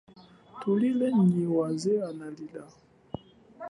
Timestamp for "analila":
2.09-2.63